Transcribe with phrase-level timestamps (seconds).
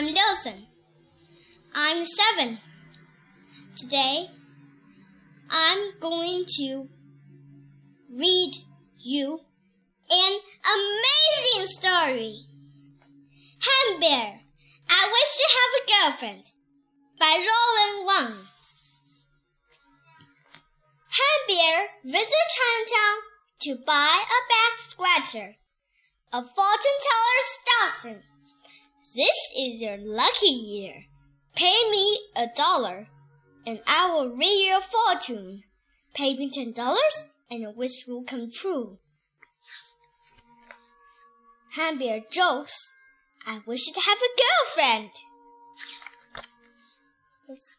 [0.00, 0.66] I'm Lilson.
[1.74, 2.58] I'm seven.
[3.76, 4.28] Today,
[5.50, 6.88] I'm going to
[8.10, 8.52] read
[8.96, 9.40] you
[10.10, 10.38] an
[10.78, 12.34] amazing story.
[13.60, 14.40] Ham Bear,
[14.88, 16.44] I Wish to Have a Girlfriend
[17.18, 18.38] by Roland Wang.
[21.10, 23.16] Ham Bear visits Chinatown
[23.64, 25.56] to buy a back scratcher.
[26.32, 28.22] A fortune teller stops him.
[29.14, 31.06] This is your lucky year.
[31.56, 33.08] Pay me a dollar,
[33.66, 35.62] and I will read your fortune.
[36.14, 38.98] Pay me ten dollars, and your wish will come true.
[41.74, 42.92] Ham Bear jokes,
[43.44, 45.10] I wish to have a girlfriend.
[47.50, 47.70] Oops.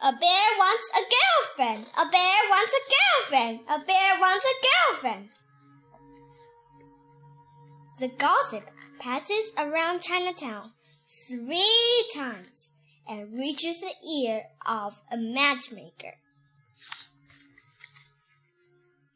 [0.00, 1.90] A bear wants a girlfriend.
[1.98, 3.60] A bear wants a girlfriend.
[3.68, 5.28] A bear wants a girlfriend.
[7.98, 10.72] The gossip passes around Chinatown
[11.28, 12.70] three times
[13.08, 16.14] and reaches the ear of a matchmaker.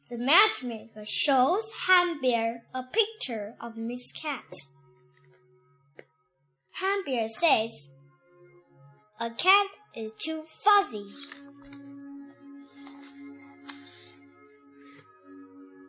[0.09, 4.65] The matchmaker shows Ham Bear a picture of Miss Cat.
[6.73, 7.89] Ham Bear says,
[9.19, 11.11] A cat is too fuzzy.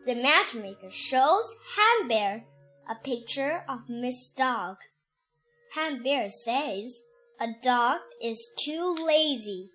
[0.07, 2.45] The matchmaker shows Ham Bear
[2.93, 4.77] a picture of Miss Dog.
[5.75, 7.05] Ham Bear says,
[7.41, 9.71] A dog is too lazy.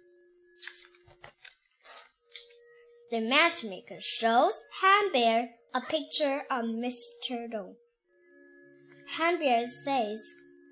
[3.09, 7.77] The matchmaker shows Ham Bear a picture of Miss Turtle.
[9.17, 10.21] Ham Bear says,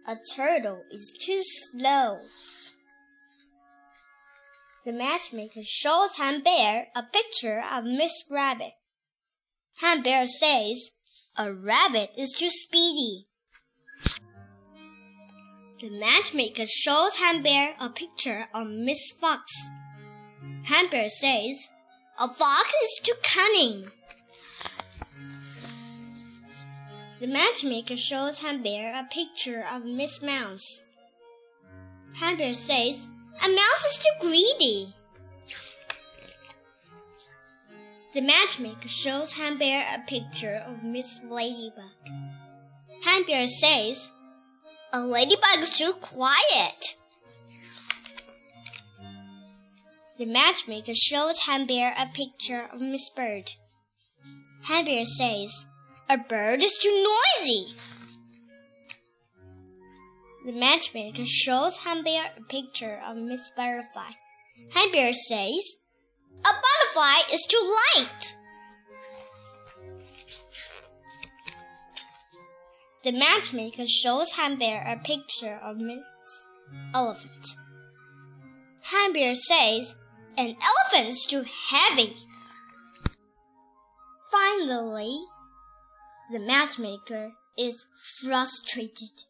[0.07, 2.19] A turtle is too slow.
[4.85, 8.73] The matchmaker shows Ham Bear a picture of Miss Rabbit.
[9.79, 10.91] Ham Bear says,
[11.37, 13.27] A rabbit is too speedy.
[15.81, 19.51] The matchmaker shows Ham Bear a picture of Miss Fox.
[20.63, 21.67] Ham Bear says,
[22.21, 23.91] A fox is too cunning.
[27.19, 30.85] The matchmaker shows Ham Bear a picture of Miss Mouse.
[32.13, 33.11] Ham Bear says,
[33.43, 34.95] A mouse is too greedy.
[38.15, 41.91] The matchmaker shows Ham Bear a picture of Miss Ladybug.
[43.03, 44.09] Ham Bear says,
[44.93, 46.95] A ladybug is too quiet.
[50.17, 53.51] The matchmaker shows Ham Bear a picture of Miss Bird.
[54.63, 55.65] Ham Bear says,
[56.09, 57.05] A bird is too
[57.41, 57.75] noisy.
[60.45, 64.11] The matchmaker shows Ham Bear a picture of Miss Butterfly.
[64.73, 65.79] Ham Bear says,
[66.43, 68.37] A butterfly is too light.
[73.03, 76.47] The matchmaker shows Ham Bear a picture of Miss
[76.93, 77.47] Elephant.
[78.81, 79.95] Ham Bear says,
[80.37, 82.15] An elephant is too heavy.
[84.31, 85.19] Finally,
[86.31, 87.85] the matchmaker is
[88.21, 89.23] frustrated.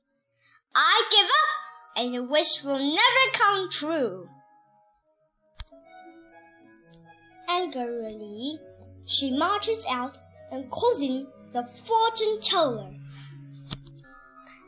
[0.73, 4.29] I give up, and the wish will never come true.
[7.65, 8.59] Angrily,
[9.05, 10.19] she marches out
[10.51, 12.93] and calls in the fortune teller.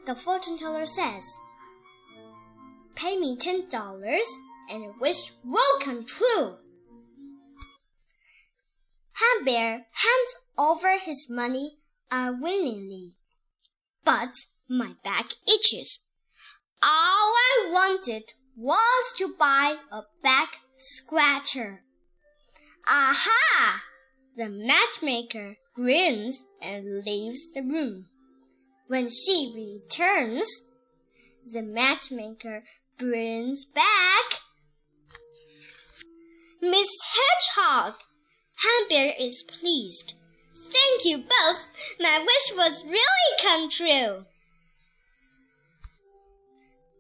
[0.08, 1.24] The fortune teller says,
[2.96, 4.40] Pay me ten dollars
[4.72, 6.58] and your wish will come true.
[9.14, 11.78] Ham Bear hands over his money
[12.10, 13.18] unwillingly,
[14.04, 14.34] but
[14.68, 16.00] my back itches.
[16.82, 21.84] All I wanted was to buy a back scratcher.
[22.90, 23.82] Aha!
[24.38, 28.06] The matchmaker grins and leaves the room.
[28.88, 30.64] When she returns,
[31.52, 32.64] the matchmaker
[32.98, 34.40] brings back
[36.62, 37.96] Miss Hedgehog.
[38.64, 40.14] Hambear is pleased.
[40.56, 41.70] Thank you both.
[42.00, 44.26] My wish was really come true.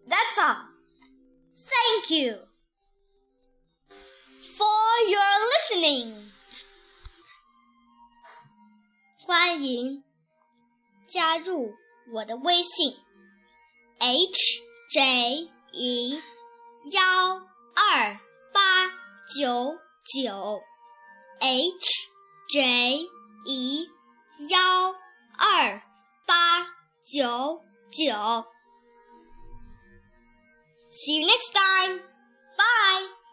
[0.05, 0.67] That's all.
[1.55, 2.47] Thank you
[9.25, 10.03] 欢迎
[11.05, 11.73] 加入
[12.11, 12.93] 我的微信
[13.97, 16.21] h j e
[16.91, 17.35] 幺
[17.73, 18.19] 二
[18.53, 18.89] 八
[19.39, 19.77] 九
[20.13, 20.61] 九
[21.39, 21.79] h
[22.49, 22.99] j
[23.45, 23.89] e
[24.49, 24.91] 幺
[25.37, 25.81] 二
[26.25, 26.63] 八
[27.05, 27.61] 九
[27.91, 28.45] 九。
[30.89, 31.99] See you next time.
[32.57, 33.26] Bye.